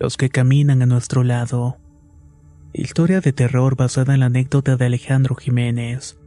[0.00, 1.76] Los que caminan a nuestro lado.
[2.72, 6.18] Historia de terror basada en la anécdota de Alejandro Jiménez.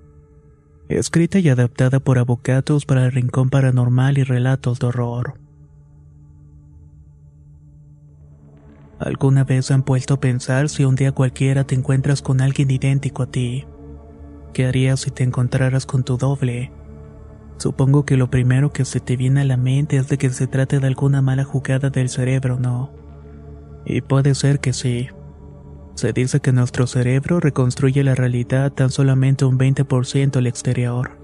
[0.90, 5.40] Escrita y adaptada por Avocatos para el Rincón Paranormal y Relatos de Horror.
[9.00, 13.24] ¿Alguna vez han puesto a pensar si un día cualquiera te encuentras con alguien idéntico
[13.24, 13.66] a ti?
[14.54, 16.72] ¿Qué harías si te encontraras con tu doble?
[17.58, 20.46] Supongo que lo primero que se te viene a la mente es de que se
[20.46, 23.03] trate de alguna mala jugada del cerebro, ¿no?
[23.86, 25.10] Y puede ser que sí.
[25.96, 31.18] Se dice que nuestro cerebro reconstruye la realidad tan solamente un 20% al exterior.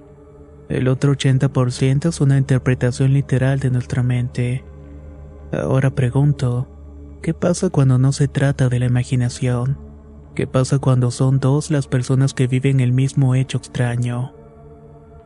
[0.70, 4.64] El otro 80% es una interpretación literal de nuestra mente.
[5.52, 6.68] Ahora pregunto,
[7.24, 9.80] ¿qué pasa cuando no se trata de la imaginación?
[10.36, 14.34] ¿Qué pasa cuando son dos las personas que viven el mismo hecho extraño?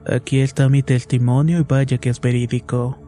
[0.06, 3.03] Aquí está mi testimonio y vaya que es verídico.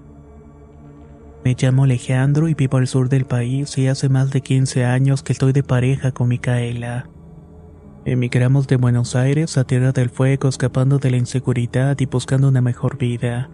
[1.45, 5.21] Me llamo Alejandro y vivo al sur del país y hace más de 15 años
[5.21, 7.07] que estoy de pareja con Micaela.
[8.03, 12.61] Emigramos de Buenos Aires a Tierra del Fuego escapando de la inseguridad y buscando una
[12.61, 13.51] mejor vida.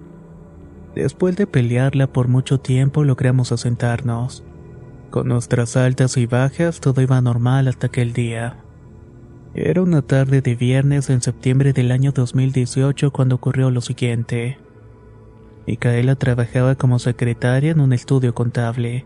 [0.96, 4.46] Después de pelearla por mucho tiempo logramos asentarnos.
[5.10, 8.64] Con nuestras altas y bajas todo iba normal hasta aquel día.
[9.54, 14.60] Era una tarde de viernes en septiembre del año 2018 cuando ocurrió lo siguiente.
[15.68, 19.06] Micaela trabajaba como secretaria en un estudio contable.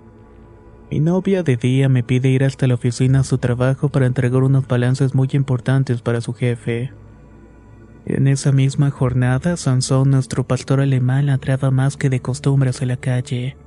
[0.89, 4.43] Mi novia de día me pide ir hasta la oficina a su trabajo para entregar
[4.43, 6.93] unos balances muy importantes para su jefe.
[8.05, 12.97] En esa misma jornada, Sansón, nuestro pastor alemán, ladraba más que de costumbre hacia la
[12.97, 13.57] calle.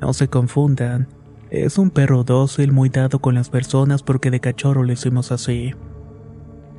[0.00, 1.08] No se confundan,
[1.50, 5.72] es un perro dócil muy dado con las personas porque de cachorro lo hicimos así.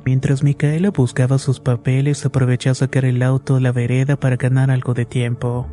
[0.06, 4.70] Mientras Micaela buscaba sus papeles, aproveché a sacar el auto de la vereda para ganar
[4.70, 5.66] algo de tiempo.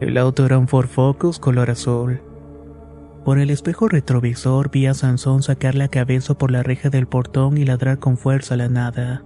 [0.00, 2.22] El auto era un Ford Focus color azul.
[3.22, 7.58] Por el espejo retrovisor vi a Sansón sacar la cabeza por la reja del portón
[7.58, 9.24] y ladrar con fuerza a la nada.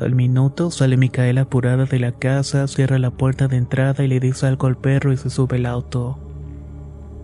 [0.00, 4.20] Al minuto sale Micaela apurada de la casa, cierra la puerta de entrada y le
[4.20, 6.18] dice algo al perro y se sube el auto.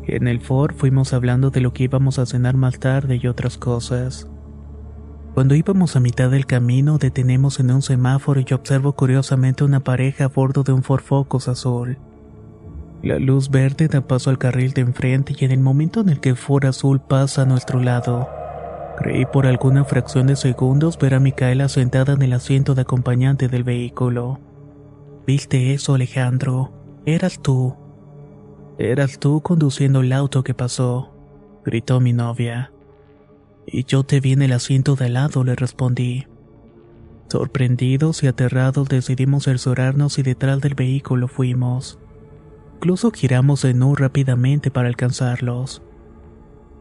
[0.06, 3.56] En el Ford fuimos hablando de lo que íbamos a cenar más tarde y otras
[3.56, 4.28] cosas.
[5.34, 10.26] Cuando íbamos a mitad del camino, detenemos en un semáforo y observo curiosamente una pareja
[10.26, 11.98] a bordo de un Ford Focus azul.
[13.02, 16.20] La luz verde da paso al carril de enfrente y en el momento en el
[16.20, 18.28] que Ford azul pasa a nuestro lado,
[18.96, 23.48] creí por alguna fracción de segundos ver a Micaela sentada en el asiento de acompañante
[23.48, 24.38] del vehículo.
[25.26, 26.72] ¿Viste eso, Alejandro?
[27.06, 27.74] Eras tú.
[28.78, 31.12] Eras tú conduciendo el auto que pasó,
[31.64, 32.73] gritó mi novia.
[33.74, 36.28] Y yo te vi en el asiento de al lado, le respondí.
[37.28, 41.98] Sorprendidos y aterrados decidimos cerciorarnos y detrás del vehículo fuimos.
[42.76, 45.82] Incluso giramos en U rápidamente para alcanzarlos.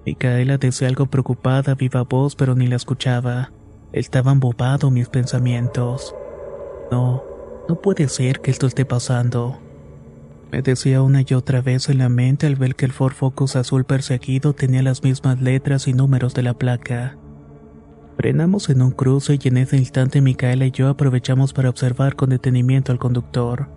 [0.06, 3.52] Micaela decía algo preocupada viva voz, pero ni la escuchaba.
[3.92, 6.14] Estaban bobados mis pensamientos.
[6.92, 7.24] No,
[7.68, 9.63] no puede ser que esto esté pasando.
[10.54, 13.56] Me decía una y otra vez en la mente al ver que el Ford Focus
[13.56, 17.18] azul perseguido tenía las mismas letras y números de la placa.
[18.18, 22.30] Frenamos en un cruce y en ese instante Micaela y yo aprovechamos para observar con
[22.30, 23.68] detenimiento al conductor.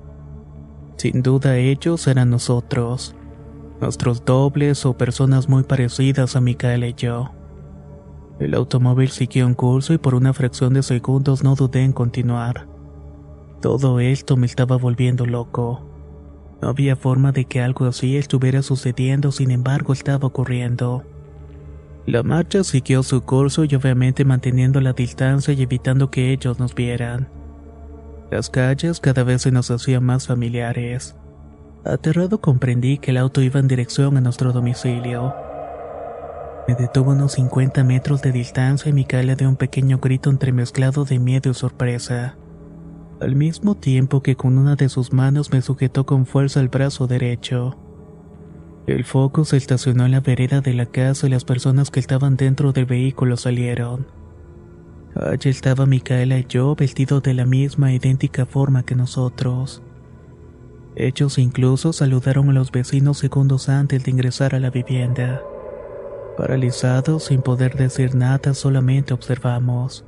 [0.98, 3.16] Sin duda ellos eran nosotros,
[3.80, 7.30] nuestros dobles o personas muy parecidas a Micaela y yo.
[8.38, 12.68] El automóvil siguió un curso y por una fracción de segundos no dudé en continuar.
[13.62, 15.95] Todo esto me estaba volviendo loco.
[16.60, 21.04] No había forma de que algo así estuviera sucediendo, sin embargo estaba ocurriendo.
[22.06, 26.74] La marcha siguió su curso y obviamente manteniendo la distancia y evitando que ellos nos
[26.74, 27.28] vieran.
[28.30, 31.16] Las calles cada vez se nos hacían más familiares.
[31.84, 35.34] Aterrado comprendí que el auto iba en dirección a nuestro domicilio.
[36.66, 41.18] Me detuvo unos 50 metros de distancia y Micaela dio un pequeño grito entremezclado de
[41.20, 42.36] miedo y sorpresa.
[43.20, 47.06] Al mismo tiempo que con una de sus manos me sujetó con fuerza el brazo
[47.06, 47.76] derecho.
[48.86, 52.36] El foco se estacionó en la vereda de la casa y las personas que estaban
[52.36, 54.06] dentro del vehículo salieron.
[55.14, 59.82] Allí estaba Micaela y yo vestidos de la misma idéntica forma que nosotros.
[60.94, 65.42] Ellos incluso saludaron a los vecinos segundos antes de ingresar a la vivienda.
[66.36, 70.04] Paralizados, sin poder decir nada, solamente observamos.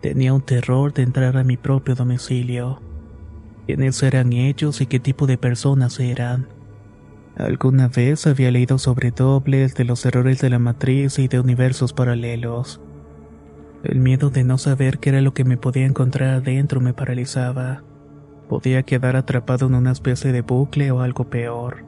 [0.00, 2.80] Tenía un terror de entrar a mi propio domicilio.
[3.66, 6.48] ¿Quiénes eran ellos y qué tipo de personas eran?
[7.36, 11.92] Alguna vez había leído sobre dobles, de los errores de la matriz y de universos
[11.92, 12.80] paralelos.
[13.82, 17.82] El miedo de no saber qué era lo que me podía encontrar adentro me paralizaba.
[18.48, 21.84] Podía quedar atrapado en una especie de bucle o algo peor.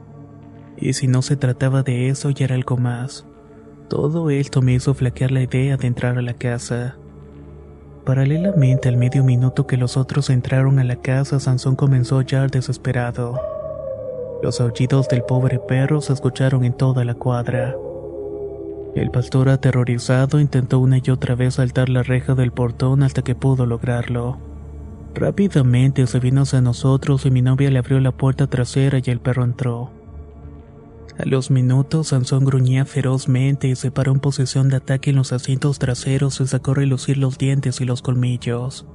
[0.77, 3.27] Y si no se trataba de eso, ya era algo más.
[3.89, 6.97] Todo esto me hizo flaquear la idea de entrar a la casa.
[8.05, 12.51] Paralelamente al medio minuto que los otros entraron a la casa, Sansón comenzó a hallar
[12.51, 13.39] desesperado.
[14.43, 17.77] Los aullidos del pobre perro se escucharon en toda la cuadra.
[18.93, 23.35] El pastor aterrorizado intentó una y otra vez saltar la reja del portón hasta que
[23.35, 24.37] pudo lograrlo.
[25.15, 29.21] Rápidamente se vino hacia nosotros y mi novia le abrió la puerta trasera y el
[29.21, 30.02] perro entró.
[31.17, 35.31] A los minutos, Sansón gruñía ferozmente y se paró en posición de ataque en los
[35.31, 38.87] asientos traseros y sacó a relucir los dientes y los colmillos.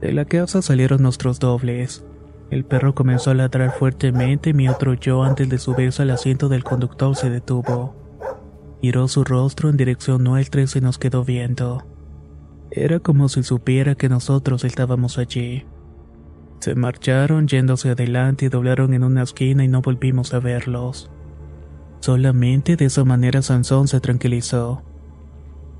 [0.00, 2.04] De la casa salieron nuestros dobles.
[2.50, 6.64] El perro comenzó a ladrar fuertemente y otro yo, antes de subirse al asiento del
[6.64, 7.94] conductor, se detuvo.
[8.80, 11.84] Giró su rostro en dirección nuestra y se nos quedó viendo.
[12.70, 15.64] Era como si supiera que nosotros estábamos allí.
[16.60, 21.10] Se marcharon yéndose adelante y doblaron en una esquina y no volvimos a verlos.
[22.00, 24.82] Solamente de esa manera Sansón se tranquilizó.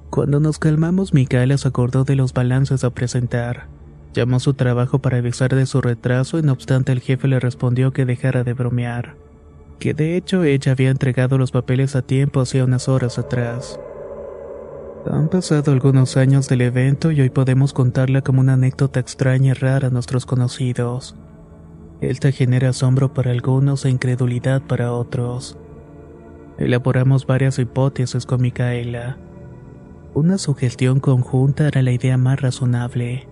[0.09, 3.69] Cuando nos calmamos, Micaela se acordó de los balances a presentar.
[4.15, 7.41] Llamó a su trabajo para avisar de su retraso y no obstante el jefe le
[7.41, 9.17] respondió que dejara de bromear.
[9.79, 13.79] Que de hecho ella había entregado los papeles a tiempo hacía unas horas atrás.
[15.07, 19.55] Han pasado algunos años del evento y hoy podemos contarla como una anécdota extraña y
[19.55, 21.17] rara a nuestros conocidos.
[22.01, 25.59] Esta genera asombro para algunos e incredulidad para otros.
[26.59, 29.17] Elaboramos varias hipótesis con Micaela.
[30.13, 33.27] Una sugestión conjunta era la idea más razonable.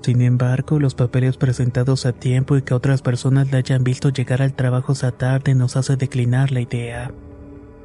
[0.00, 4.40] Sin embargo, los papeles presentados a tiempo y que otras personas la hayan visto llegar
[4.40, 7.12] al trabajo esa tarde nos hace declinar la idea.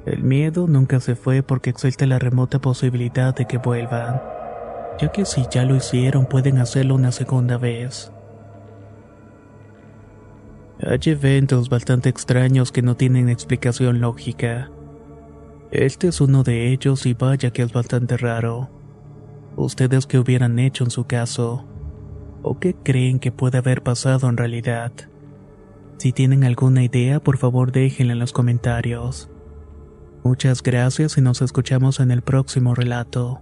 [0.06, 4.21] El miedo nunca se fue porque existe la remota posibilidad de que vuelvan,
[5.00, 8.12] ya que si ya lo hicieron pueden hacerlo una segunda vez.
[10.83, 14.71] Hay eventos bastante extraños que no tienen explicación lógica.
[15.69, 18.69] Este es uno de ellos y vaya que es bastante raro.
[19.56, 21.68] ¿Ustedes qué hubieran hecho en su caso?
[22.42, 24.92] ¿O qué creen que puede haber pasado en realidad?
[25.97, 29.30] Si tienen alguna idea, por favor déjenla en los comentarios.
[30.23, 33.41] Muchas gracias y nos escuchamos en el próximo relato.